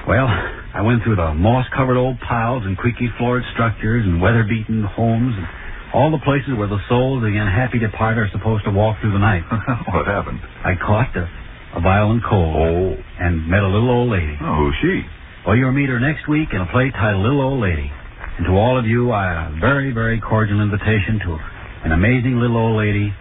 well, 0.07 0.29
I 0.29 0.81
went 0.85 1.01
through 1.01 1.17
the 1.17 1.33
moss-covered 1.33 1.97
old 1.97 2.21
piles 2.21 2.61
and 2.65 2.77
creaky 2.77 3.09
floored 3.17 3.43
structures 3.53 4.05
and 4.05 4.21
weather-beaten 4.21 4.83
homes 4.83 5.33
and 5.35 5.47
All 5.93 6.09
the 6.09 6.17
places 6.25 6.57
where 6.57 6.67
the 6.67 6.81
souls 6.89 7.21
of 7.21 7.29
the 7.29 7.37
unhappy 7.37 7.77
departed 7.77 8.17
are 8.25 8.31
supposed 8.33 8.65
to 8.65 8.71
walk 8.73 8.97
through 8.99 9.13
the 9.13 9.21
night. 9.21 9.45
what 9.93 10.09
happened? 10.09 10.41
I 10.65 10.73
caught 10.81 11.13
a, 11.15 11.29
a 11.77 11.81
violent 11.81 12.23
cold 12.25 12.55
Oh. 12.57 12.97
and 13.19 13.45
met 13.47 13.61
a 13.61 13.69
little 13.69 13.91
old 13.91 14.09
lady. 14.09 14.33
Oh, 14.41 14.55
who's 14.65 14.75
she? 14.81 15.05
Well, 15.45 15.55
you'll 15.55 15.71
meet 15.75 15.89
her 15.89 15.99
next 15.99 16.27
week 16.27 16.49
in 16.51 16.61
a 16.61 16.67
play 16.73 16.89
titled 16.89 17.21
Little 17.21 17.41
Old 17.41 17.61
Lady. 17.61 17.91
And 18.37 18.45
to 18.47 18.53
all 18.57 18.79
of 18.79 18.87
you, 18.87 19.11
I 19.11 19.53
a 19.53 19.59
very, 19.61 19.91
very 19.93 20.19
cordial 20.19 20.61
invitation 20.61 21.19
to 21.29 21.37
an 21.85 21.91
amazing 21.91 22.39
little 22.41 22.57
old 22.57 22.77
lady 22.77 23.13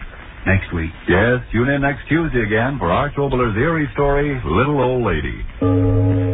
next 0.47 0.73
week. 0.73 0.91
Yes, 1.07 1.45
tune 1.53 1.69
in 1.69 1.83
next 1.83 2.09
Tuesday 2.09 2.41
again 2.43 2.79
for 2.79 2.89
Arch 2.91 3.13
Oboler's 3.19 3.57
eerie 3.57 3.89
story, 3.93 4.41
Little 4.47 4.81
Old 4.81 5.05
Lady. 5.05 6.32